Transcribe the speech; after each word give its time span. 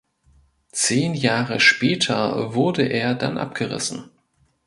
Zehn 0.71 1.13
Jahre 1.13 1.59
später 1.59 2.55
wurde 2.55 2.81
er 2.85 3.13
dann 3.13 3.37
abgerissen. 3.37 4.09